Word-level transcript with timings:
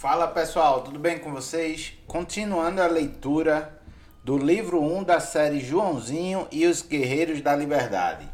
Fala 0.00 0.26
pessoal, 0.26 0.80
tudo 0.80 0.98
bem 0.98 1.18
com 1.18 1.30
vocês? 1.30 1.92
Continuando 2.06 2.80
a 2.80 2.86
leitura 2.86 3.78
do 4.24 4.38
livro 4.38 4.82
1 4.82 5.04
da 5.04 5.20
série 5.20 5.60
Joãozinho 5.60 6.48
e 6.50 6.66
os 6.66 6.80
Guerreiros 6.80 7.42
da 7.42 7.54
Liberdade. 7.54 8.26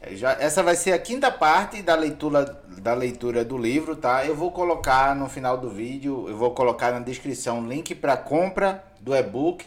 É, 0.00 0.14
essa 0.38 0.62
vai 0.62 0.76
ser 0.76 0.92
a 0.92 0.98
quinta 1.00 1.28
parte 1.28 1.82
da 1.82 1.96
leitura, 1.96 2.44
da 2.80 2.94
leitura 2.94 3.44
do 3.44 3.58
livro, 3.58 3.96
tá? 3.96 4.24
Eu 4.24 4.36
vou 4.36 4.52
colocar 4.52 5.12
no 5.16 5.28
final 5.28 5.58
do 5.58 5.68
vídeo, 5.68 6.26
eu 6.28 6.36
vou 6.36 6.52
colocar 6.52 6.92
na 6.92 7.00
descrição 7.00 7.58
o 7.58 7.68
link 7.68 7.92
para 7.96 8.16
compra 8.16 8.84
do 9.00 9.16
e-book. 9.16 9.66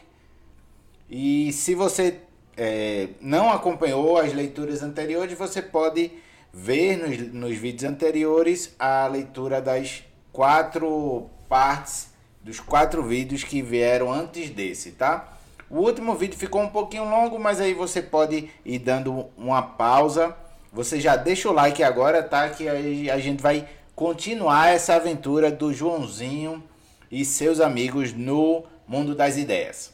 E 1.09 1.51
se 1.51 1.75
você 1.75 2.21
é, 2.55 3.09
não 3.19 3.51
acompanhou 3.51 4.17
as 4.17 4.31
leituras 4.31 4.81
anteriores, 4.81 5.37
você 5.37 5.61
pode 5.61 6.13
ver 6.53 6.95
nos, 6.95 7.33
nos 7.33 7.57
vídeos 7.57 7.91
anteriores 7.91 8.73
a 8.79 9.05
leitura 9.07 9.61
das 9.61 10.05
quatro 10.31 11.29
partes 11.47 12.11
dos 12.41 12.59
quatro 12.59 13.03
vídeos 13.03 13.43
que 13.43 13.61
vieram 13.61 14.11
antes 14.11 14.49
desse, 14.49 14.91
tá? 14.91 15.37
O 15.69 15.79
último 15.79 16.15
vídeo 16.15 16.37
ficou 16.37 16.61
um 16.61 16.69
pouquinho 16.69 17.09
longo, 17.09 17.39
mas 17.39 17.61
aí 17.61 17.73
você 17.73 18.01
pode 18.01 18.49
ir 18.65 18.79
dando 18.79 19.27
uma 19.37 19.61
pausa. 19.61 20.35
Você 20.73 20.99
já 20.99 21.15
deixa 21.15 21.49
o 21.49 21.53
like 21.53 21.83
agora, 21.83 22.21
tá? 22.23 22.49
Que 22.49 22.67
aí 22.67 23.09
a 23.09 23.19
gente 23.19 23.41
vai 23.41 23.67
continuar 23.95 24.69
essa 24.69 24.95
aventura 24.95 25.51
do 25.51 25.73
Joãozinho 25.73 26.63
e 27.09 27.23
seus 27.23 27.59
amigos 27.59 28.11
no 28.11 28.65
mundo 28.87 29.15
das 29.15 29.37
ideias. 29.37 29.93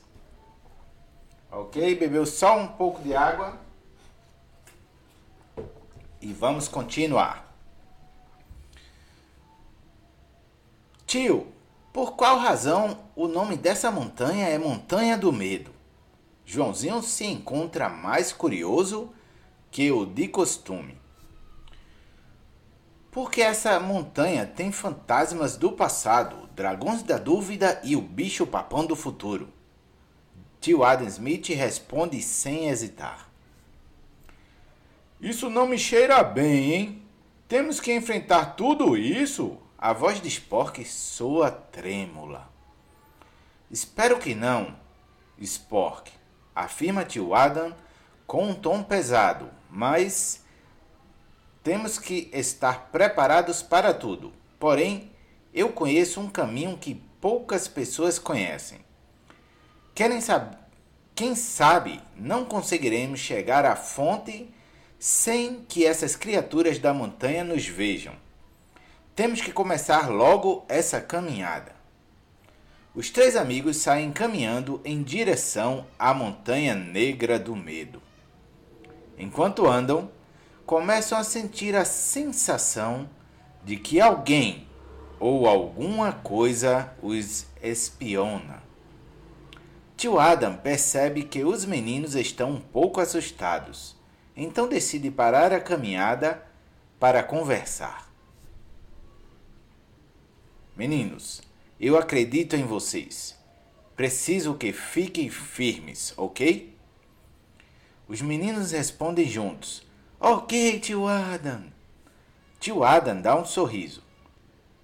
Ok? 1.52 1.96
Bebeu 1.96 2.26
só 2.26 2.58
um 2.58 2.68
pouco 2.68 3.02
de 3.02 3.16
água. 3.16 3.58
E 6.22 6.34
vamos 6.34 6.68
continuar. 6.68 7.47
Tio, 11.08 11.48
por 11.94 12.18
qual 12.18 12.38
razão 12.38 13.00
o 13.16 13.30
nome 13.30 13.56
dessa 13.56 13.90
montanha 13.90 14.46
é 14.50 14.58
Montanha 14.58 15.18
do 15.18 15.32
Medo? 15.32 15.72
Joãozinho 16.46 17.02
se 17.02 17.24
encontra 17.24 17.88
mais 17.88 18.34
curioso 18.34 19.10
que 19.72 19.90
o 19.90 20.06
de 20.06 20.28
costume. 20.28 21.00
Porque 23.10 23.42
essa 23.42 23.80
montanha 23.80 24.46
tem 24.46 24.70
fantasmas 24.70 25.56
do 25.56 25.72
passado, 25.72 26.50
dragões 26.54 27.04
da 27.04 27.18
dúvida 27.18 27.80
e 27.86 27.96
o 27.96 28.02
bicho 28.02 28.46
papão 28.46 28.86
do 28.86 28.94
futuro. 28.94 29.48
Tio 30.60 30.84
Adam 30.84 31.08
Smith 31.08 31.48
responde 31.48 32.22
sem 32.22 32.68
hesitar. 32.68 33.32
Isso 35.22 35.50
não 35.50 35.68
me 35.68 35.80
cheira 35.80 36.22
bem, 36.22 36.74
hein? 36.74 37.02
Temos 37.48 37.80
que 37.80 37.94
enfrentar 37.96 38.58
tudo 38.58 38.98
isso? 38.98 39.58
A 39.80 39.94
voz 39.94 40.20
de 40.20 40.28
Spork 40.28 40.84
soa 40.84 41.52
trêmula. 41.52 42.50
Espero 43.70 44.18
que 44.18 44.34
não, 44.34 44.76
Spork, 45.40 46.12
afirma 46.56 47.06
tio 47.06 47.36
Adam 47.36 47.76
com 48.26 48.50
um 48.50 48.56
tom 48.56 48.82
pesado, 48.82 49.52
mas 49.70 50.44
temos 51.64 52.00
que 52.00 52.28
estar 52.34 52.90
preparados 52.92 53.62
para 53.62 53.94
tudo. 53.94 54.34
Porém, 54.60 55.12
eu 55.54 55.72
conheço 55.72 56.20
um 56.20 56.28
caminho 56.28 56.76
que 56.76 56.96
poucas 57.22 57.68
pessoas 57.68 58.18
conhecem. 58.18 58.80
Querem 59.94 60.22
saber? 60.22 60.58
Quem 61.14 61.36
sabe 61.36 62.02
não 62.16 62.46
conseguiremos 62.46 63.20
chegar 63.20 63.64
à 63.64 63.76
fonte 63.76 64.52
sem 64.98 65.64
que 65.66 65.86
essas 65.86 66.16
criaturas 66.16 66.80
da 66.80 66.96
montanha 66.96 67.44
nos 67.44 67.68
vejam. 67.68 68.16
Temos 69.18 69.42
que 69.42 69.52
começar 69.52 70.12
logo 70.12 70.64
essa 70.70 71.02
caminhada. 71.02 71.72
Os 72.94 73.10
três 73.10 73.36
amigos 73.36 73.78
saem 73.78 74.12
caminhando 74.12 74.80
em 74.86 75.02
direção 75.02 75.88
à 75.98 76.14
Montanha 76.14 76.76
Negra 76.76 77.40
do 77.40 77.56
Medo. 77.56 78.00
Enquanto 79.18 79.66
andam, 79.66 80.12
começam 80.68 81.18
a 81.18 81.24
sentir 81.24 81.76
a 81.76 81.84
sensação 81.84 83.10
de 83.64 83.76
que 83.76 84.00
alguém 84.00 84.68
ou 85.20 85.48
alguma 85.48 86.14
coisa 86.14 86.94
os 87.02 87.48
espiona. 87.64 88.62
Tio 89.98 90.20
Adam 90.20 90.58
percebe 90.58 91.24
que 91.24 91.44
os 91.44 91.66
meninos 91.66 92.14
estão 92.14 92.52
um 92.52 92.62
pouco 92.62 93.02
assustados, 93.02 93.96
então 94.36 94.68
decide 94.68 95.10
parar 95.10 95.52
a 95.52 95.60
caminhada 95.60 96.46
para 97.00 97.24
conversar. 97.24 98.07
Meninos, 100.78 101.42
eu 101.80 101.98
acredito 101.98 102.56
em 102.56 102.64
vocês. 102.64 103.36
Preciso 103.96 104.54
que 104.54 104.72
fiquem 104.72 105.28
firmes, 105.28 106.14
ok? 106.16 106.78
Os 108.08 108.22
meninos 108.22 108.74
respondem 108.74 109.26
juntos: 109.28 109.82
Ok, 110.20 110.80
tio 110.80 111.08
Adam. 111.08 111.64
Tio 112.60 112.84
Adam 112.84 113.20
dá 113.20 113.36
um 113.36 113.44
sorriso. 113.44 114.04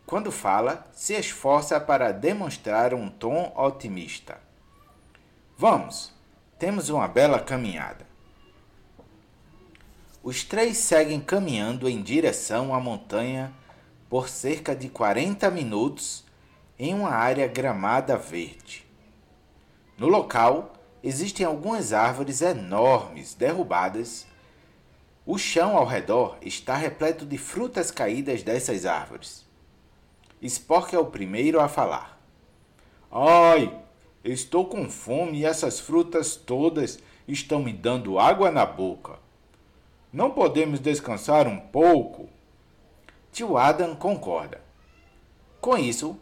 Quando 0.04 0.32
fala, 0.32 0.90
se 0.94 1.14
esforça 1.14 1.80
para 1.80 2.12
demonstrar 2.12 2.96
um 2.96 3.08
tom 3.08 3.54
otimista. 3.56 4.42
Vamos, 5.56 6.12
temos 6.58 6.90
uma 6.90 7.08
bela 7.08 7.40
caminhada. 7.40 8.08
Os 10.24 10.44
três 10.44 10.78
seguem 10.78 11.22
caminhando 11.22 11.88
em 11.88 12.02
direção 12.02 12.74
à 12.74 12.80
montanha 12.80 13.54
por 14.14 14.30
cerca 14.30 14.76
de 14.76 14.90
40 14.90 15.50
minutos 15.50 16.24
em 16.78 16.94
uma 16.94 17.10
área 17.10 17.48
gramada 17.48 18.16
verde. 18.16 18.86
No 19.98 20.08
local 20.08 20.74
existem 21.02 21.44
algumas 21.44 21.94
árvores 21.94 22.44
enormes 22.44 23.34
derrubadas. 23.34 24.28
O 25.26 25.36
chão 25.40 25.76
ao 25.76 25.88
redor 25.88 26.38
está 26.44 26.76
repleto 26.76 27.26
de 27.26 27.40
frutas 27.40 27.90
caídas 27.90 28.44
dessas 28.44 28.86
árvores. 28.86 29.48
Spork 30.44 30.94
é 30.94 31.00
o 31.00 31.08
primeiro 31.08 31.60
a 31.60 31.68
falar. 31.68 32.22
Ai, 33.12 33.76
estou 34.24 34.68
com 34.68 34.92
fome 34.92 35.40
e 35.40 35.46
essas 35.46 35.80
frutas 35.80 36.36
todas 36.36 37.00
estão 37.28 37.64
me 37.64 37.74
dando 37.74 38.20
água 38.20 38.52
na 38.52 38.64
boca. 38.64 39.18
Não 40.14 40.30
podemos 40.30 40.80
descansar 40.80 41.48
um 41.48 41.60
pouco? 41.60 42.30
Tio 43.34 43.58
Adam 43.58 43.96
concorda. 43.96 44.62
Com 45.60 45.76
isso, 45.76 46.20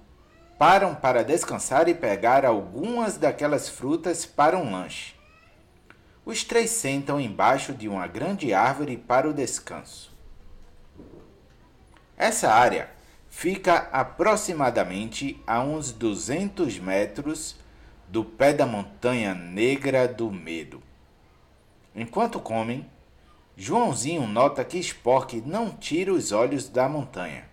param 0.57 0.95
para 0.95 1.25
descansar 1.25 1.89
e 1.89 1.93
pegar 1.93 2.45
algumas 2.45 3.17
daquelas 3.17 3.67
frutas 3.67 4.25
para 4.25 4.57
um 4.57 4.71
lanche. 4.71 5.13
Os 6.25 6.45
três 6.45 6.69
sentam 6.69 7.19
embaixo 7.19 7.73
de 7.73 7.89
uma 7.89 8.07
grande 8.07 8.53
árvore 8.53 8.95
para 8.95 9.29
o 9.29 9.33
descanso. 9.33 10.09
Essa 12.15 12.49
área 12.49 12.89
fica 13.29 13.89
aproximadamente 13.91 15.37
a 15.45 15.59
uns 15.59 15.91
200 15.91 16.79
metros 16.79 17.57
do 18.07 18.23
pé 18.23 18.53
da 18.53 18.65
montanha 18.65 19.35
negra 19.35 20.07
do 20.07 20.31
medo. 20.31 20.81
Enquanto 21.93 22.39
comem, 22.39 22.89
Joãozinho 23.55 24.25
nota 24.25 24.63
que 24.63 24.79
Spork 24.79 25.41
não 25.45 25.71
tira 25.71 26.13
os 26.13 26.31
olhos 26.31 26.69
da 26.69 26.87
montanha, 26.87 27.49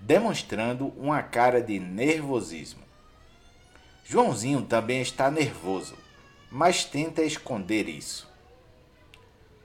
demonstrando 0.00 0.88
uma 0.96 1.22
cara 1.22 1.62
de 1.62 1.78
nervosismo. 1.78 2.82
Joãozinho 4.04 4.62
também 4.62 5.00
está 5.00 5.30
nervoso, 5.30 5.96
mas 6.50 6.84
tenta 6.84 7.22
esconder 7.22 7.88
isso. 7.88 8.28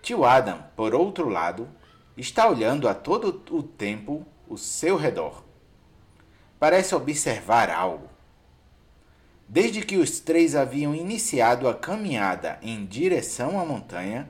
Tio 0.01 0.23
Adam, 0.23 0.63
por 0.75 0.95
outro 0.95 1.27
lado, 1.27 1.67
está 2.15 2.47
olhando 2.47 2.87
a 2.87 2.93
todo 2.93 3.43
o 3.51 3.61
tempo 3.61 4.25
o 4.47 4.57
seu 4.57 4.95
redor. 4.95 5.43
Parece 6.59 6.95
observar 6.95 7.69
algo. 7.69 8.07
Desde 9.47 9.81
que 9.81 9.97
os 9.97 10.19
três 10.19 10.55
haviam 10.55 10.93
iniciado 10.93 11.67
a 11.67 11.73
caminhada 11.73 12.59
em 12.61 12.85
direção 12.85 13.59
à 13.59 13.65
montanha, 13.65 14.29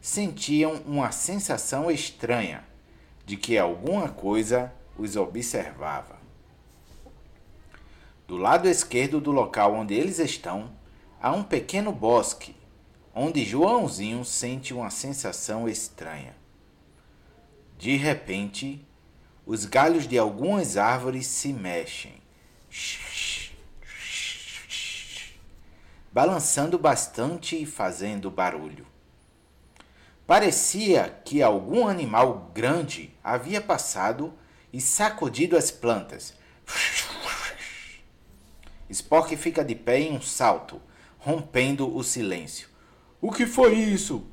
sentiam 0.00 0.74
uma 0.86 1.12
sensação 1.12 1.90
estranha 1.90 2.64
de 3.26 3.36
que 3.36 3.58
alguma 3.58 4.08
coisa 4.08 4.72
os 4.96 5.16
observava. 5.16 6.18
Do 8.26 8.36
lado 8.36 8.68
esquerdo 8.68 9.20
do 9.20 9.30
local 9.30 9.74
onde 9.74 9.94
eles 9.94 10.18
estão, 10.18 10.70
há 11.20 11.32
um 11.32 11.42
pequeno 11.42 11.92
bosque, 11.92 12.54
onde 13.14 13.44
Joãozinho 13.44 14.24
sente 14.24 14.72
uma 14.72 14.90
sensação 14.90 15.68
estranha. 15.68 16.34
De 17.76 17.96
repente, 17.96 18.86
os 19.44 19.64
galhos 19.64 20.06
de 20.06 20.16
algumas 20.18 20.76
árvores 20.76 21.26
se 21.26 21.52
mexem, 21.52 22.14
balançando 26.12 26.78
bastante 26.78 27.60
e 27.60 27.66
fazendo 27.66 28.30
barulho. 28.30 28.86
Parecia 30.30 31.20
que 31.24 31.42
algum 31.42 31.88
animal 31.88 32.52
grande 32.54 33.12
havia 33.20 33.60
passado 33.60 34.32
e 34.72 34.80
sacudido 34.80 35.56
as 35.56 35.72
plantas, 35.72 36.34
Spork 38.88 39.36
fica 39.36 39.64
de 39.64 39.74
pé 39.74 39.98
em 39.98 40.12
um 40.12 40.20
salto, 40.20 40.80
rompendo 41.18 41.92
o 41.92 42.04
silêncio. 42.04 42.68
O 43.20 43.32
que 43.32 43.44
foi 43.44 43.74
isso? 43.74 44.24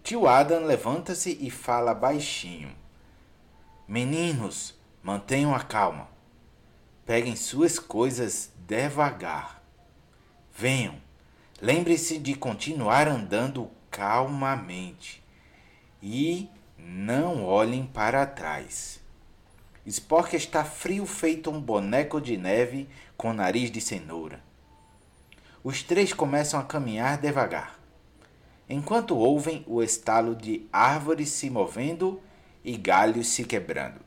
Tio 0.00 0.28
Adam 0.28 0.64
levanta-se 0.64 1.36
e 1.40 1.50
fala 1.50 1.92
baixinho. 1.92 2.72
Meninos, 3.88 4.76
mantenham 5.02 5.52
a 5.52 5.60
calma. 5.60 6.06
Peguem 7.04 7.34
suas 7.34 7.80
coisas 7.80 8.52
devagar. 8.58 9.60
Venham. 10.56 11.02
Lembre-se 11.60 12.16
de 12.16 12.36
continuar 12.36 13.08
andando 13.08 13.72
calmamente. 14.00 15.22
E 16.02 16.48
não 16.78 17.44
olhem 17.44 17.84
para 17.84 18.24
trás. 18.24 18.98
Spork 19.84 20.34
está 20.34 20.64
frio 20.64 21.04
feito 21.04 21.50
um 21.50 21.60
boneco 21.60 22.18
de 22.18 22.38
neve 22.38 22.88
com 23.14 23.34
nariz 23.34 23.70
de 23.70 23.78
cenoura. 23.78 24.42
Os 25.62 25.82
três 25.82 26.14
começam 26.14 26.58
a 26.58 26.64
caminhar 26.64 27.18
devagar, 27.18 27.78
enquanto 28.66 29.14
ouvem 29.14 29.62
o 29.66 29.82
estalo 29.82 30.34
de 30.34 30.66
árvores 30.72 31.28
se 31.28 31.50
movendo 31.50 32.22
e 32.64 32.78
galhos 32.78 33.26
se 33.26 33.44
quebrando. 33.44 34.00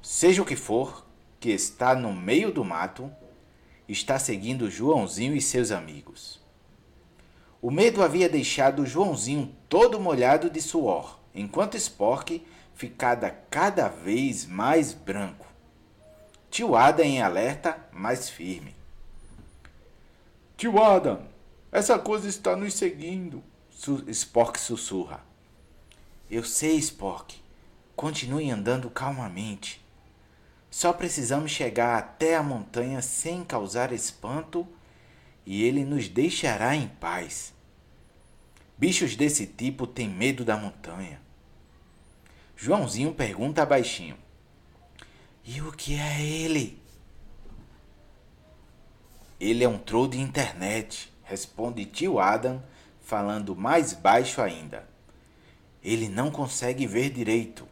Seja 0.00 0.42
o 0.42 0.46
que 0.46 0.54
for 0.54 1.04
que 1.40 1.50
está 1.50 1.96
no 1.96 2.12
meio 2.12 2.52
do 2.52 2.64
mato, 2.64 3.12
está 3.88 4.18
seguindo 4.18 4.70
Joãozinho 4.70 5.34
e 5.34 5.40
seus 5.40 5.70
amigos. 5.70 6.40
O 7.60 7.70
medo 7.70 8.02
havia 8.02 8.28
deixado 8.28 8.86
Joãozinho 8.86 9.54
todo 9.68 9.98
molhado 9.98 10.50
de 10.50 10.60
suor, 10.60 11.18
enquanto 11.34 11.76
Spork 11.76 12.44
ficada 12.74 13.30
cada 13.50 13.88
vez 13.88 14.46
mais 14.46 14.92
branco. 14.92 15.46
Tio 16.50 16.76
Adam 16.76 17.04
em 17.04 17.20
alerta, 17.20 17.76
mais 17.92 18.30
firme. 18.30 18.74
Tio 20.56 20.80
Adam, 20.82 21.22
essa 21.72 21.98
coisa 21.98 22.28
está 22.28 22.54
nos 22.54 22.74
seguindo, 22.74 23.42
Spork 24.08 24.58
sussurra. 24.58 25.20
Eu 26.30 26.44
sei, 26.44 26.76
Spork. 26.78 27.36
Continue 27.96 28.50
andando 28.50 28.90
calmamente. 28.90 29.80
Só 30.70 30.92
precisamos 30.92 31.50
chegar 31.50 31.98
até 31.98 32.36
a 32.36 32.42
montanha 32.42 33.00
sem 33.00 33.44
causar 33.44 33.92
espanto 33.92 34.66
e 35.46 35.62
ele 35.64 35.84
nos 35.84 36.08
deixará 36.08 36.76
em 36.76 36.88
paz. 36.88 37.54
Bichos 38.76 39.16
desse 39.16 39.46
tipo 39.46 39.86
têm 39.86 40.08
medo 40.08 40.44
da 40.44 40.56
montanha. 40.56 41.20
Joãozinho 42.54 43.14
pergunta 43.14 43.64
baixinho: 43.64 44.16
E 45.44 45.60
o 45.62 45.72
que 45.72 45.94
é 45.94 46.22
ele? 46.22 46.78
Ele 49.40 49.64
é 49.64 49.68
um 49.68 49.78
troll 49.78 50.08
de 50.08 50.18
internet, 50.18 51.12
responde 51.24 51.84
tio 51.86 52.18
Adam, 52.18 52.62
falando 53.00 53.56
mais 53.56 53.92
baixo 53.94 54.42
ainda. 54.42 54.86
Ele 55.82 56.08
não 56.08 56.30
consegue 56.30 56.86
ver 56.86 57.10
direito, 57.10 57.66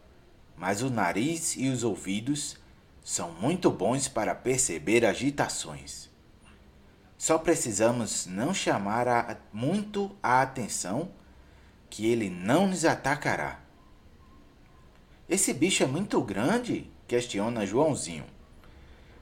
mas 0.57 0.81
o 0.81 0.89
nariz 0.89 1.57
e 1.57 1.69
os 1.69 1.85
ouvidos 1.85 2.57
são 3.07 3.31
muito 3.31 3.71
bons 3.71 4.09
para 4.09 4.35
perceber 4.35 5.07
agitações. 5.07 6.11
Só 7.17 7.39
precisamos 7.39 8.27
não 8.27 8.53
chamar 8.53 9.07
a, 9.07 9.37
muito 9.53 10.11
a 10.21 10.43
atenção 10.43 11.13
que 11.89 12.05
ele 12.05 12.29
não 12.29 12.67
nos 12.67 12.85
atacará. 12.85 13.61
Esse 15.29 15.55
bicho 15.55 15.85
é 15.85 15.87
muito 15.87 16.21
grande? 16.21 16.91
questiona 17.07 17.65
Joãozinho. 17.65 18.25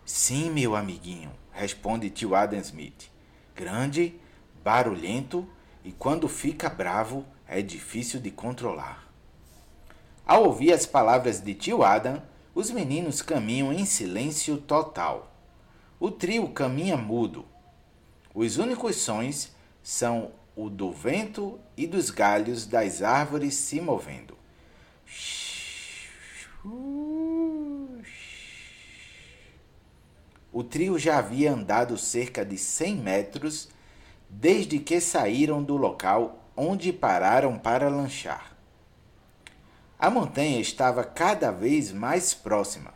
Sim, 0.07 0.49
meu 0.49 0.75
amiguinho, 0.75 1.31
responde 1.53 2.09
tio 2.09 2.35
Adam 2.35 2.61
Smith. 2.61 3.11
Grande, 3.55 4.19
barulhento 4.65 5.47
e 5.85 5.93
quando 5.93 6.27
fica 6.27 6.71
bravo 6.71 7.23
é 7.47 7.61
difícil 7.61 8.19
de 8.19 8.31
controlar. 8.31 9.07
Ao 10.25 10.45
ouvir 10.45 10.73
as 10.73 10.87
palavras 10.87 11.39
de 11.39 11.53
tio 11.53 11.83
Adam, 11.83 12.23
os 12.55 12.71
meninos 12.71 13.21
caminham 13.21 13.73
em 13.73 13.85
silêncio 13.85 14.57
total. 14.59 15.35
O 15.99 16.11
trio 16.11 16.49
caminha 16.49 16.97
mudo. 16.97 17.45
Os 18.35 18.59
únicos 18.59 18.97
sons 18.97 19.53
são 19.83 20.33
o 20.55 20.71
do 20.71 20.93
vento 20.93 21.59
e 21.77 21.87
dos 21.87 22.11
galhos 22.11 22.67
das 22.67 23.03
árvores 23.03 23.55
se 23.55 23.81
movendo. 23.81 24.37
O 30.53 30.63
trio 30.63 30.99
já 30.99 31.19
havia 31.19 31.53
andado 31.53 31.99
cerca 31.99 32.45
de 32.45 32.57
100 32.57 32.97
metros 32.97 33.69
desde 34.31 34.79
que 34.79 35.01
saíram 35.01 35.63
do 35.63 35.77
local 35.77 36.49
onde 36.57 36.93
pararam 36.93 37.59
para 37.59 37.89
lanchar. 37.89 38.54
A 39.99 40.11
montanha 40.11 40.61
estava 40.61 41.05
cada 41.05 41.51
vez 41.51 41.93
mais 41.93 42.35
próxima. 42.35 42.93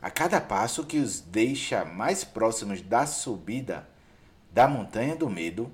A 0.00 0.10
cada 0.10 0.40
passo 0.40 0.84
que 0.84 0.98
os 0.98 1.20
deixa 1.20 1.84
mais 1.84 2.24
próximos 2.24 2.82
da 2.82 3.06
subida 3.06 3.88
da 4.52 4.68
Montanha 4.68 5.16
do 5.16 5.28
Medo, 5.28 5.72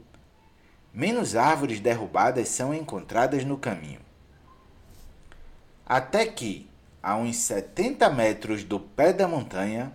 menos 0.95 1.37
árvores 1.37 1.81
derrubadas 1.81 2.49
são 2.49 2.73
encontradas 2.73 3.45
no 3.45 3.59
caminho. 3.59 4.01
Até 5.85 6.25
que, 6.27 6.71
a 7.03 7.17
uns 7.17 7.37
70 7.37 8.09
metros 8.11 8.63
do 8.63 8.79
pé 8.79 9.13
da 9.13 9.27
montanha, 9.27 9.93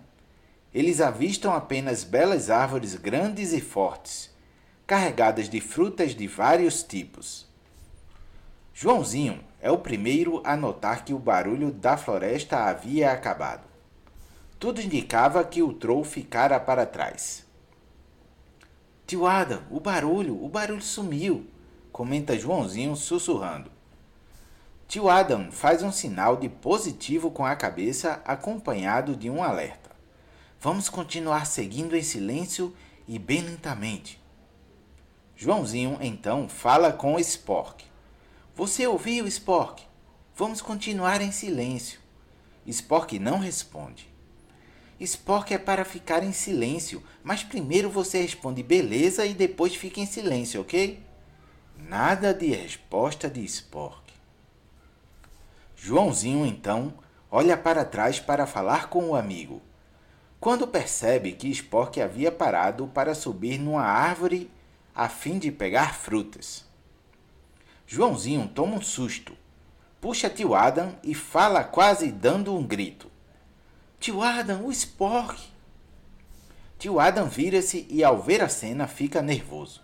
eles 0.72 1.00
avistam 1.00 1.54
apenas 1.54 2.04
belas 2.04 2.50
árvores 2.50 2.94
grandes 2.94 3.52
e 3.54 3.60
fortes, 3.62 4.30
carregadas 4.86 5.48
de 5.48 5.60
frutas 5.60 6.14
de 6.14 6.26
vários 6.26 6.82
tipos. 6.82 7.46
Joãozinho 8.74 9.42
é 9.66 9.70
o 9.72 9.78
primeiro 9.78 10.40
a 10.44 10.56
notar 10.56 11.04
que 11.04 11.12
o 11.12 11.18
barulho 11.18 11.72
da 11.72 11.96
floresta 11.96 12.56
havia 12.68 13.10
acabado. 13.10 13.66
Tudo 14.60 14.80
indicava 14.80 15.42
que 15.42 15.60
o 15.60 15.72
troll 15.72 16.04
ficara 16.04 16.60
para 16.60 16.86
trás. 16.86 17.44
Tio 19.08 19.26
Adam, 19.26 19.60
o 19.68 19.80
barulho, 19.80 20.40
o 20.40 20.48
barulho 20.48 20.80
sumiu, 20.80 21.48
comenta 21.90 22.38
Joãozinho 22.38 22.94
sussurrando. 22.94 23.68
Tio 24.86 25.08
Adam 25.08 25.50
faz 25.50 25.82
um 25.82 25.90
sinal 25.90 26.36
de 26.36 26.48
positivo 26.48 27.28
com 27.32 27.44
a 27.44 27.56
cabeça, 27.56 28.22
acompanhado 28.24 29.16
de 29.16 29.28
um 29.28 29.42
alerta. 29.42 29.90
Vamos 30.60 30.88
continuar 30.88 31.44
seguindo 31.44 31.96
em 31.96 32.04
silêncio 32.04 32.72
e 33.08 33.18
bem 33.18 33.40
lentamente. 33.40 34.22
Joãozinho 35.34 35.98
então 36.00 36.48
fala 36.48 36.92
com 36.92 37.18
Spork. 37.18 37.85
Você 38.56 38.86
ouviu, 38.86 39.26
Spork? 39.26 39.82
Vamos 40.34 40.62
continuar 40.62 41.20
em 41.20 41.30
silêncio. 41.30 42.00
Spork 42.66 43.18
não 43.18 43.38
responde. 43.38 44.08
Spork 44.98 45.52
é 45.52 45.58
para 45.58 45.84
ficar 45.84 46.24
em 46.24 46.32
silêncio, 46.32 47.02
mas 47.22 47.42
primeiro 47.42 47.90
você 47.90 48.22
responde 48.22 48.62
beleza 48.62 49.26
e 49.26 49.34
depois 49.34 49.76
fica 49.76 50.00
em 50.00 50.06
silêncio, 50.06 50.62
ok? 50.62 51.04
Nada 51.76 52.32
de 52.32 52.46
resposta 52.46 53.28
de 53.28 53.44
Spork. 53.44 54.10
Joãozinho, 55.76 56.46
então, 56.46 56.94
olha 57.30 57.58
para 57.58 57.84
trás 57.84 58.18
para 58.18 58.46
falar 58.46 58.88
com 58.88 59.10
o 59.10 59.14
amigo. 59.14 59.60
Quando 60.40 60.66
percebe 60.66 61.32
que 61.32 61.50
Spork 61.50 62.00
havia 62.00 62.32
parado 62.32 62.86
para 62.86 63.14
subir 63.14 63.58
numa 63.58 63.82
árvore 63.82 64.50
a 64.94 65.10
fim 65.10 65.38
de 65.38 65.52
pegar 65.52 65.94
frutas. 65.94 66.65
Joãozinho 67.86 68.48
toma 68.48 68.76
um 68.76 68.82
susto, 68.82 69.32
puxa 70.00 70.28
tio 70.28 70.56
Adam 70.56 70.96
e 71.04 71.14
fala 71.14 71.62
quase 71.62 72.10
dando 72.10 72.52
um 72.52 72.66
grito. 72.66 73.08
Tio 74.00 74.22
Adam, 74.22 74.66
o 74.66 74.72
Spork! 74.72 75.40
Tio 76.78 76.98
Adam 76.98 77.28
vira-se 77.28 77.86
e, 77.88 78.02
ao 78.02 78.20
ver 78.20 78.42
a 78.42 78.48
cena, 78.48 78.88
fica 78.88 79.22
nervoso. 79.22 79.80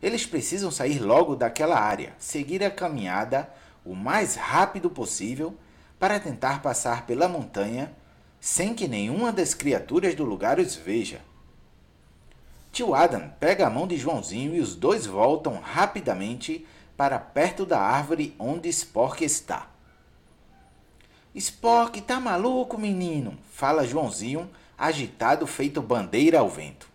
Eles 0.00 0.24
precisam 0.24 0.70
sair 0.70 1.00
logo 1.00 1.34
daquela 1.34 1.78
área, 1.78 2.14
seguir 2.18 2.62
a 2.62 2.70
caminhada 2.70 3.52
o 3.84 3.96
mais 3.96 4.36
rápido 4.36 4.88
possível 4.88 5.56
para 5.98 6.20
tentar 6.20 6.62
passar 6.62 7.04
pela 7.04 7.28
montanha 7.28 7.92
sem 8.40 8.74
que 8.74 8.86
nenhuma 8.86 9.32
das 9.32 9.54
criaturas 9.54 10.14
do 10.14 10.24
lugar 10.24 10.60
os 10.60 10.76
veja. 10.76 11.20
Tio 12.70 12.94
Adam 12.94 13.28
pega 13.40 13.66
a 13.66 13.70
mão 13.70 13.88
de 13.88 13.96
Joãozinho 13.96 14.54
e 14.54 14.60
os 14.60 14.76
dois 14.76 15.04
voltam 15.04 15.58
rapidamente 15.60 16.64
para 16.98 17.16
perto 17.16 17.64
da 17.64 17.80
árvore 17.80 18.34
onde 18.40 18.68
Spork 18.68 19.24
está. 19.24 19.68
Spork, 21.32 22.00
tá 22.00 22.18
maluco, 22.18 22.76
menino? 22.76 23.38
Fala 23.52 23.86
Joãozinho, 23.86 24.50
agitado 24.76 25.46
feito 25.46 25.80
bandeira 25.80 26.40
ao 26.40 26.48
vento. 26.48 26.88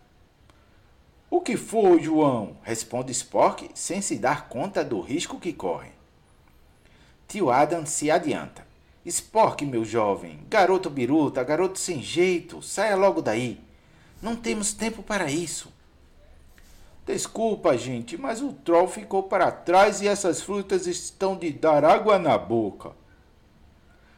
O 1.30 1.40
que 1.40 1.56
foi, 1.56 2.02
João? 2.02 2.58
Responde 2.62 3.12
Spork, 3.12 3.70
sem 3.74 4.02
se 4.02 4.18
dar 4.18 4.46
conta 4.50 4.84
do 4.84 5.00
risco 5.00 5.40
que 5.40 5.54
corre. 5.54 5.92
Tio 7.26 7.50
Adam 7.50 7.86
se 7.86 8.10
adianta. 8.10 8.66
Spork, 9.06 9.64
meu 9.64 9.86
jovem, 9.86 10.38
garoto 10.50 10.90
biruta, 10.90 11.42
garoto 11.42 11.78
sem 11.78 12.02
jeito, 12.02 12.60
saia 12.60 12.94
logo 12.94 13.22
daí. 13.22 13.58
Não 14.20 14.36
temos 14.36 14.74
tempo 14.74 15.02
para 15.02 15.30
isso. 15.30 15.72
Desculpa, 17.06 17.76
gente, 17.76 18.16
mas 18.16 18.40
o 18.40 18.52
troll 18.52 18.88
ficou 18.88 19.24
para 19.24 19.50
trás 19.50 20.00
e 20.00 20.08
essas 20.08 20.40
frutas 20.40 20.86
estão 20.86 21.36
de 21.36 21.52
dar 21.52 21.84
água 21.84 22.18
na 22.18 22.38
boca. 22.38 22.92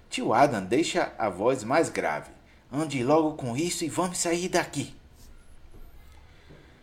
Tio 0.09 0.33
Adam 0.33 0.65
deixa 0.65 1.13
a 1.19 1.29
voz 1.29 1.65
mais 1.65 1.89
grave. 1.89 2.31
Ande 2.71 3.03
logo 3.03 3.33
com 3.33 3.57
isso 3.57 3.85
e 3.85 3.89
vamos 3.89 4.19
sair 4.19 4.49
daqui. 4.49 4.95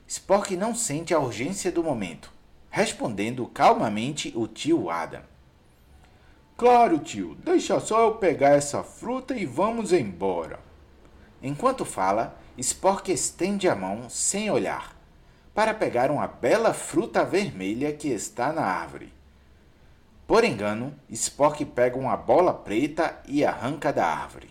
Spock 0.05 0.57
não 0.57 0.75
sente 0.75 1.13
a 1.13 1.19
urgência 1.19 1.71
do 1.71 1.81
momento, 1.81 2.31
respondendo 2.69 3.47
calmamente 3.47 4.33
o 4.35 4.45
tio 4.45 4.89
Adam. 4.89 5.23
Claro, 6.57 6.99
tio, 6.99 7.35
deixa 7.35 7.79
só 7.79 8.01
eu 8.01 8.15
pegar 8.15 8.49
essa 8.49 8.83
fruta 8.83 9.33
e 9.33 9.45
vamos 9.45 9.93
embora. 9.93 10.59
Enquanto 11.41 11.85
fala, 11.85 12.37
Spock 12.57 13.09
estende 13.09 13.69
a 13.69 13.75
mão 13.75 14.09
sem 14.09 14.51
olhar 14.51 15.02
para 15.53 15.73
pegar 15.73 16.09
uma 16.09 16.27
bela 16.27 16.73
fruta 16.73 17.23
vermelha 17.23 17.93
que 17.93 18.07
está 18.07 18.51
na 18.51 18.63
árvore. 18.63 19.13
Por 20.25 20.43
engano, 20.43 20.97
Spock 21.09 21.63
pega 21.65 21.97
uma 21.97 22.17
bola 22.17 22.53
preta 22.53 23.21
e 23.27 23.45
arranca 23.45 23.93
da 23.93 24.05
árvore. 24.05 24.49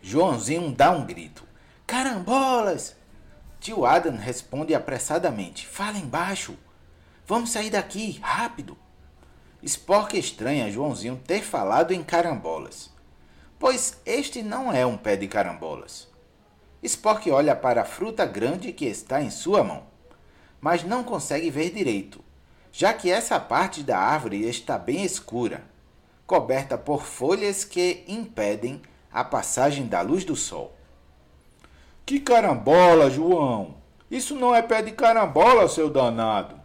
Joãozinho 0.00 0.72
dá 0.72 0.90
um 0.90 1.04
grito. 1.04 1.44
Carambolas! 1.86 2.96
Tio 3.60 3.84
Adam 3.84 4.16
responde 4.16 4.74
apressadamente. 4.74 5.66
Fala 5.66 5.98
embaixo. 5.98 6.56
Vamos 7.26 7.50
sair 7.50 7.70
daqui, 7.70 8.20
rápido. 8.22 8.78
Spock 9.62 10.16
estranha 10.16 10.70
Joãozinho 10.70 11.20
ter 11.26 11.42
falado 11.42 11.92
em 11.92 12.04
carambolas, 12.04 12.92
pois 13.58 14.00
este 14.06 14.42
não 14.42 14.72
é 14.72 14.86
um 14.86 14.96
pé 14.96 15.16
de 15.16 15.26
carambolas. 15.26 16.06
Spock 16.86 17.30
olha 17.30 17.54
para 17.54 17.82
a 17.82 17.84
fruta 17.84 18.24
grande 18.24 18.72
que 18.72 18.86
está 18.86 19.20
em 19.20 19.30
sua 19.30 19.64
mão, 19.64 19.84
mas 20.60 20.84
não 20.84 21.02
consegue 21.02 21.50
ver 21.50 21.70
direito, 21.70 22.24
já 22.72 22.92
que 22.92 23.10
essa 23.10 23.40
parte 23.40 23.82
da 23.82 23.98
árvore 23.98 24.48
está 24.48 24.78
bem 24.78 25.04
escura, 25.04 25.64
coberta 26.26 26.78
por 26.78 27.02
folhas 27.02 27.64
que 27.64 28.04
impedem 28.06 28.80
a 29.12 29.24
passagem 29.24 29.86
da 29.86 30.00
luz 30.00 30.24
do 30.24 30.36
sol. 30.36 30.76
Que 32.04 32.20
carambola, 32.20 33.10
João! 33.10 33.74
Isso 34.08 34.36
não 34.36 34.54
é 34.54 34.62
pé 34.62 34.82
de 34.82 34.92
carambola, 34.92 35.68
seu 35.68 35.90
danado! 35.90 36.60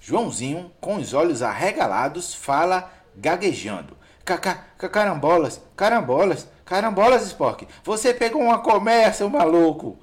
Joãozinho, 0.00 0.72
com 0.80 0.96
os 0.96 1.12
olhos 1.12 1.42
arregalados, 1.42 2.34
fala 2.34 2.90
gaguejando. 3.14 3.94
Carambolas, 4.24 5.60
carambolas, 5.76 6.48
Carambolas, 6.70 7.26
Spock, 7.26 7.66
você 7.82 8.14
pegou 8.14 8.40
uma 8.42 8.60
colmeia, 8.60 9.12
seu 9.12 9.28
maluco! 9.28 9.98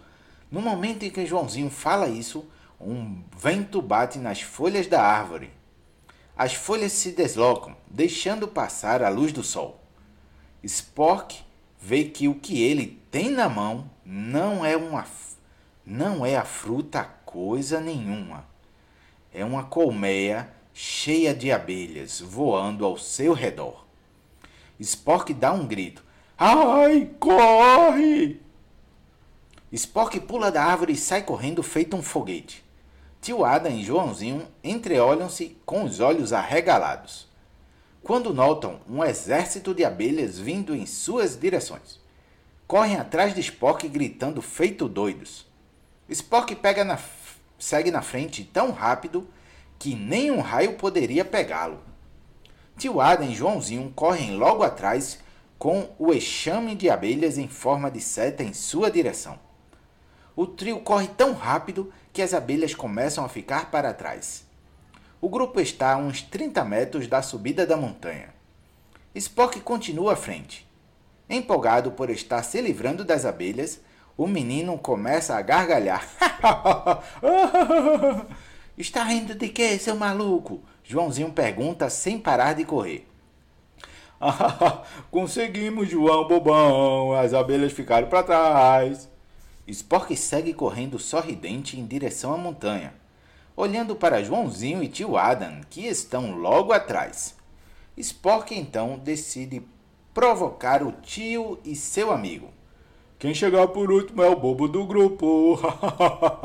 No 0.51 0.61
momento 0.61 1.03
em 1.03 1.09
que 1.09 1.25
Joãozinho 1.25 1.69
fala 1.69 2.09
isso, 2.09 2.45
um 2.77 3.23
vento 3.37 3.81
bate 3.81 4.19
nas 4.19 4.41
folhas 4.41 4.85
da 4.85 5.01
árvore. 5.01 5.49
As 6.37 6.55
folhas 6.55 6.91
se 6.91 7.13
deslocam, 7.13 7.73
deixando 7.89 8.49
passar 8.49 9.01
a 9.01 9.07
luz 9.07 9.31
do 9.31 9.43
sol. 9.43 9.81
Spock 10.61 11.39
vê 11.79 12.03
que 12.03 12.27
o 12.27 12.35
que 12.35 12.61
ele 12.61 13.01
tem 13.09 13.29
na 13.29 13.47
mão 13.47 13.89
não 14.05 14.65
é 14.65 14.75
uma 14.75 15.05
não 15.85 16.25
é 16.25 16.35
a 16.35 16.43
fruta 16.43 17.05
coisa 17.25 17.79
nenhuma. 17.79 18.45
É 19.33 19.45
uma 19.45 19.63
colmeia 19.63 20.53
cheia 20.73 21.33
de 21.33 21.49
abelhas 21.49 22.19
voando 22.19 22.83
ao 22.83 22.97
seu 22.97 23.31
redor. 23.31 23.85
Spock 24.77 25.33
dá 25.33 25.53
um 25.53 25.65
grito. 25.65 26.05
Ai, 26.39 27.09
corre! 27.19 28.39
Spock 29.71 30.19
pula 30.19 30.51
da 30.51 30.63
árvore 30.63 30.93
e 30.93 30.97
sai 30.97 31.23
correndo 31.23 31.63
feito 31.63 31.97
um 31.97 32.03
foguete. 32.03 32.63
Tio 33.19 33.43
Adam 33.43 33.71
e 33.71 33.83
Joãozinho 33.83 34.47
entreolham-se 34.63 35.57
com 35.65 35.83
os 35.83 35.99
olhos 35.99 36.31
arregalados. 36.31 37.27
Quando 38.03 38.35
notam 38.35 38.79
um 38.87 39.03
exército 39.03 39.73
de 39.73 39.83
abelhas 39.83 40.37
vindo 40.37 40.75
em 40.75 40.85
suas 40.85 41.35
direções, 41.35 41.99
correm 42.67 42.97
atrás 42.97 43.33
de 43.33 43.41
Spock 43.41 43.87
gritando 43.87 44.39
feito 44.39 44.87
doidos. 44.87 45.47
Spock 46.07 46.55
pega 46.55 46.83
na, 46.83 46.99
segue 47.57 47.89
na 47.89 48.03
frente 48.03 48.43
tão 48.43 48.71
rápido 48.71 49.27
que 49.79 49.95
nem 49.95 50.29
um 50.29 50.39
raio 50.39 50.73
poderia 50.73 51.25
pegá-lo. 51.25 51.79
Tio 52.77 53.01
Adam 53.01 53.27
e 53.27 53.33
Joãozinho 53.33 53.91
correm 53.95 54.37
logo 54.37 54.61
atrás 54.61 55.25
com 55.57 55.89
o 55.97 56.13
enxame 56.13 56.75
de 56.75 56.89
abelhas 56.89 57.37
em 57.37 57.47
forma 57.47 57.89
de 57.89 57.99
seta 57.99 58.43
em 58.43 58.53
sua 58.53 58.91
direção. 58.91 59.39
O 60.35 60.45
trio 60.45 60.79
corre 60.81 61.07
tão 61.07 61.33
rápido 61.33 61.91
que 62.13 62.21
as 62.21 62.33
abelhas 62.33 62.75
começam 62.75 63.25
a 63.25 63.29
ficar 63.29 63.71
para 63.71 63.93
trás. 63.93 64.45
O 65.19 65.29
grupo 65.29 65.59
está 65.59 65.93
a 65.93 65.97
uns 65.97 66.21
30 66.21 66.63
metros 66.63 67.07
da 67.07 67.23
subida 67.23 67.65
da 67.65 67.75
montanha. 67.75 68.29
Spock 69.15 69.59
continua 69.61 70.13
à 70.13 70.15
frente. 70.15 70.67
Empolgado 71.27 71.91
por 71.91 72.09
estar 72.11 72.43
se 72.43 72.61
livrando 72.61 73.03
das 73.03 73.25
abelhas, 73.25 73.81
o 74.15 74.27
menino 74.27 74.77
começa 74.77 75.35
a 75.35 75.41
gargalhar. 75.41 76.07
Está 78.77 79.03
rindo 79.03 79.33
de 79.33 79.49
quê, 79.49 79.79
seu 79.79 79.95
maluco? 79.95 80.61
Joãozinho 80.83 81.31
pergunta 81.31 81.89
sem 81.89 82.19
parar 82.19 82.53
de 82.53 82.63
correr. 82.63 83.07
Conseguimos, 85.11 85.89
João 85.89 86.27
Bobão. 86.27 87.13
As 87.13 87.33
abelhas 87.33 87.71
ficaram 87.71 88.07
para 88.07 88.23
trás. 88.23 89.09
Spork 89.67 90.15
segue 90.15 90.53
correndo 90.53 90.97
sorridente 90.97 91.77
em 91.77 91.85
direção 91.85 92.33
à 92.33 92.37
montanha, 92.37 92.93
olhando 93.55 93.95
para 93.95 94.23
Joãozinho 94.23 94.81
e 94.81 94.87
tio 94.87 95.17
Adam, 95.17 95.59
que 95.69 95.85
estão 95.85 96.31
logo 96.31 96.71
atrás. 96.71 97.35
Spork 97.97 98.55
então 98.55 98.97
decide 98.97 99.61
provocar 100.13 100.81
o 100.83 100.93
tio 100.93 101.59
e 101.65 101.75
seu 101.75 102.11
amigo. 102.11 102.49
Quem 103.19 103.33
chegar 103.33 103.67
por 103.67 103.91
último 103.91 104.21
é 104.21 104.29
o 104.29 104.39
bobo 104.39 104.67
do 104.67 104.85
grupo. 104.85 105.59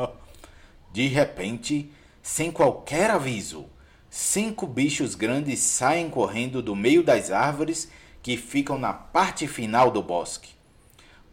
De 0.91 1.07
repente, 1.07 1.89
sem 2.21 2.51
qualquer 2.51 3.09
aviso, 3.09 3.65
cinco 4.15 4.67
bichos 4.67 5.15
grandes 5.15 5.59
saem 5.59 6.07
correndo 6.07 6.61
do 6.61 6.75
meio 6.75 7.01
das 7.01 7.31
árvores 7.31 7.89
que 8.21 8.37
ficam 8.37 8.77
na 8.77 8.93
parte 8.93 9.47
final 9.47 9.89
do 9.89 10.03
bosque, 10.03 10.51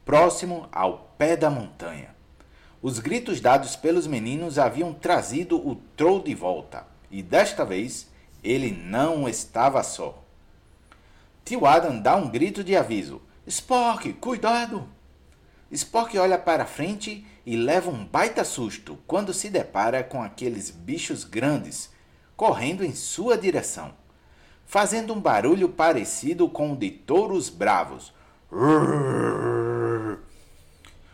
próximo 0.03 0.67
ao 0.73 1.15
pé 1.19 1.37
da 1.37 1.51
montanha. 1.51 2.17
Os 2.81 2.99
gritos 2.99 3.39
dados 3.39 3.77
pelos 3.77 4.07
meninos 4.07 4.59
haviam 4.59 4.95
trazido 4.95 5.59
o 5.59 5.75
Troll 5.95 6.23
de 6.23 6.35
volta, 6.35 6.87
e 7.11 7.23
desta 7.23 7.67
vez 7.67 8.09
ele 8.43 8.73
não 8.73 9.29
estava 9.29 9.83
só. 9.83 10.25
Tio 11.45 11.67
Adam 11.67 12.01
dá 12.01 12.17
um 12.17 12.31
grito 12.31 12.65
de 12.65 12.75
aviso: 12.75 13.21
Spock, 13.47 14.11
cuidado! 14.15 14.89
Spock 15.71 16.17
olha 16.17 16.39
para 16.39 16.65
frente 16.65 17.27
e 17.45 17.57
leva 17.57 17.91
um 17.91 18.07
baita 18.07 18.43
susto 18.43 18.99
quando 19.07 19.35
se 19.35 19.51
depara 19.51 20.03
com 20.03 20.23
aqueles 20.23 20.71
bichos 20.71 21.25
grandes 21.25 21.91
correndo 22.41 22.83
em 22.83 22.95
sua 22.95 23.37
direção, 23.37 23.93
fazendo 24.65 25.13
um 25.13 25.21
barulho 25.21 25.69
parecido 25.69 26.49
com 26.49 26.73
o 26.73 26.77
de 26.77 26.91
touros 26.91 27.51
bravos. 27.51 28.15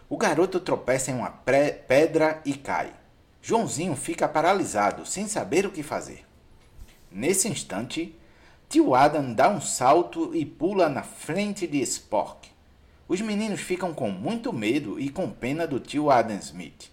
O 0.08 0.16
garoto 0.16 0.60
tropeça 0.60 1.10
em 1.10 1.14
uma 1.14 1.30
pedra 1.30 2.40
e 2.44 2.54
cai. 2.54 2.94
Joãozinho 3.42 3.96
fica 3.96 4.28
paralisado, 4.28 5.04
sem 5.04 5.26
saber 5.26 5.66
o 5.66 5.72
que 5.72 5.82
fazer. 5.82 6.24
Nesse 7.10 7.48
instante, 7.48 8.16
tio 8.68 8.94
Adam 8.94 9.34
dá 9.34 9.48
um 9.48 9.60
salto 9.60 10.32
e 10.32 10.46
pula 10.46 10.88
na 10.88 11.02
frente 11.02 11.66
de 11.66 11.80
Spock. 11.80 12.48
Os 13.08 13.20
meninos 13.20 13.60
ficam 13.60 13.92
com 13.92 14.12
muito 14.12 14.52
medo 14.52 15.00
e 15.00 15.08
com 15.08 15.28
pena 15.28 15.66
do 15.66 15.80
tio 15.80 16.08
Adam 16.08 16.36
Smith. 16.36 16.92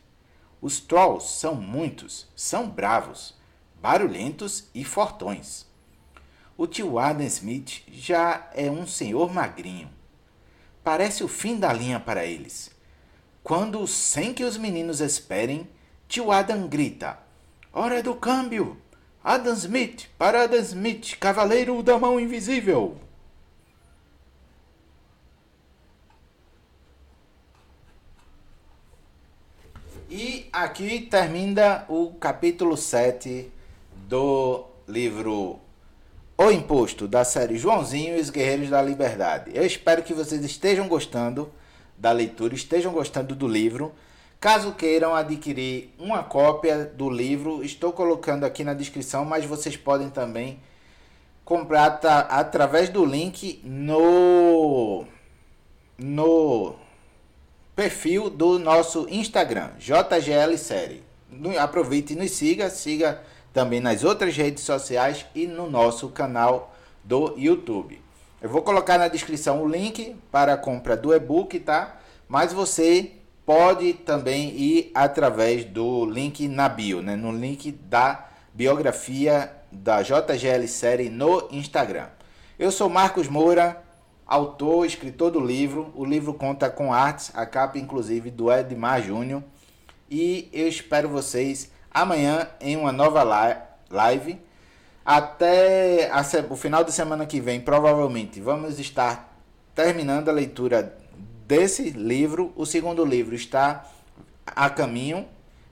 Os 0.60 0.80
trolls 0.80 1.38
são 1.40 1.54
muitos, 1.54 2.26
são 2.36 2.68
bravos 2.68 3.43
barulhentos 3.84 4.70
e 4.74 4.86
fortões. 4.86 5.66
O 6.58 6.66
tio 6.66 6.98
Adam 6.98 7.28
Smith 7.28 7.84
já 7.92 8.50
é 8.54 8.72
um 8.72 8.88
senhor 8.88 9.34
magrinho. 9.34 9.90
Parece 10.82 11.22
o 11.22 11.28
fim 11.28 11.60
da 11.60 11.74
linha 11.74 12.00
para 12.00 12.26
eles. 12.26 12.72
Quando, 13.44 13.86
sem 13.86 14.34
que 14.34 14.46
os 14.46 14.56
meninos 14.56 15.02
esperem, 15.02 15.68
tio 16.08 16.32
Adam 16.32 16.66
grita: 16.66 17.20
Hora 17.74 18.02
do 18.02 18.16
câmbio! 18.16 18.78
Adam 19.22 19.54
Smith, 19.54 20.08
para 20.18 20.44
Adam 20.44 20.60
Smith, 20.60 21.18
cavaleiro 21.20 21.84
da 21.84 22.00
mão 22.00 22.18
invisível! 22.18 22.98
E 30.10 30.48
aqui 30.54 31.02
termina 31.02 31.86
o 31.90 32.14
capítulo 32.14 32.78
7 32.78 33.52
do 34.08 34.66
livro 34.88 35.60
O 36.38 36.52
Imposto, 36.52 37.08
da 37.08 37.24
série 37.24 37.58
Joãozinho 37.58 38.18
e 38.18 38.20
os 38.20 38.30
Guerreiros 38.30 38.70
da 38.70 38.82
Liberdade. 38.82 39.52
Eu 39.54 39.66
espero 39.66 40.04
que 40.04 40.14
vocês 40.14 40.44
estejam 40.44 40.88
gostando 40.88 41.52
da 41.98 42.12
leitura, 42.12 42.54
estejam 42.54 42.92
gostando 42.92 43.36
do 43.36 43.48
livro. 43.48 43.94
Caso 44.40 44.74
queiram 44.74 45.16
adquirir 45.16 45.94
uma 45.98 46.22
cópia 46.22 46.84
do 46.86 47.10
livro, 47.10 47.64
estou 47.64 47.94
colocando 47.94 48.44
aqui 48.44 48.64
na 48.64 48.74
descrição, 48.74 49.24
mas 49.24 49.46
vocês 49.46 49.78
podem 49.78 50.10
também 50.10 50.60
comprar 51.46 52.00
através 52.30 52.90
do 52.90 53.06
link 53.06 53.62
no 53.64 55.06
no 55.98 56.76
perfil 57.76 58.30
do 58.30 58.60
nosso 58.60 59.08
Instagram, 59.10 59.70
JGL 59.80 60.58
Série. 60.58 61.04
Aproveite 61.58 62.14
e 62.14 62.16
nos 62.16 62.32
siga, 62.32 62.70
siga 62.70 63.22
também 63.54 63.80
nas 63.80 64.04
outras 64.04 64.36
redes 64.36 64.64
sociais 64.64 65.26
e 65.36 65.46
no 65.46 65.70
nosso 65.70 66.10
canal 66.10 66.76
do 67.04 67.36
YouTube. 67.38 68.02
Eu 68.42 68.50
vou 68.50 68.62
colocar 68.64 68.98
na 68.98 69.08
descrição 69.08 69.64
o 69.64 69.68
link 69.68 70.16
para 70.32 70.54
a 70.54 70.58
compra 70.58 70.98
do 70.98 71.14
e-book, 71.14 71.60
tá? 71.60 71.98
Mas 72.28 72.52
você 72.52 73.12
pode 73.46 73.94
também 73.94 74.50
ir 74.50 74.92
através 74.94 75.64
do 75.64 76.06
link 76.06 76.48
na 76.48 76.68
bio, 76.68 77.02
né? 77.02 77.16
No 77.16 77.32
link 77.32 77.72
da 77.72 78.28
biografia 78.54 79.52
da 79.72 80.02
JGL 80.02 80.68
Série 80.68 81.10
no 81.10 81.48
Instagram. 81.52 82.08
Eu 82.58 82.72
sou 82.72 82.90
Marcos 82.90 83.28
Moura, 83.28 83.82
autor, 84.26 84.86
escritor 84.86 85.32
do 85.32 85.40
livro. 85.40 85.92
O 85.96 86.04
livro 86.04 86.34
conta 86.34 86.70
com 86.70 86.94
artes, 86.94 87.32
a 87.34 87.46
capa 87.46 87.78
inclusive 87.78 88.30
do 88.30 88.52
Edmar 88.52 89.02
Júnior. 89.02 89.44
E 90.10 90.50
eu 90.52 90.68
espero 90.68 91.08
vocês 91.08 91.72
amanhã 91.94 92.48
em 92.60 92.76
uma 92.76 92.92
nova 92.92 93.24
live. 93.90 94.40
Até 95.06 96.10
o 96.50 96.56
final 96.56 96.84
de 96.84 96.92
semana 96.92 97.26
que 97.26 97.40
vem, 97.40 97.60
provavelmente, 97.60 98.40
vamos 98.40 98.80
estar 98.80 99.38
terminando 99.76 100.30
a 100.30 100.32
leitura 100.32 100.98
desse 101.46 101.90
livro. 101.90 102.54
O 102.56 102.66
segundo 102.66 103.04
livro 103.04 103.36
está 103.36 103.86
a 104.46 104.70
caminho, 104.70 105.28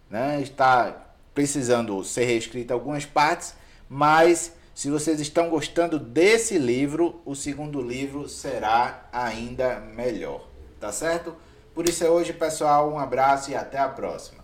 né? 0.09 0.41
está 0.41 1.07
precisando 1.33 2.03
ser 2.03 2.25
reescrito 2.25 2.73
algumas 2.73 3.05
partes, 3.05 3.55
mas 3.87 4.53
se 4.73 4.89
vocês 4.89 5.19
estão 5.19 5.49
gostando 5.49 5.97
desse 5.97 6.57
livro, 6.57 7.21
o 7.25 7.35
segundo 7.35 7.81
livro 7.81 8.27
será 8.27 9.07
ainda 9.11 9.79
melhor, 9.79 10.47
tá 10.79 10.91
certo? 10.91 11.35
Por 11.73 11.87
isso 11.87 12.03
é 12.03 12.09
hoje, 12.09 12.33
pessoal. 12.33 12.91
Um 12.91 12.99
abraço 12.99 13.51
e 13.51 13.55
até 13.55 13.77
a 13.77 13.87
próxima. 13.87 14.40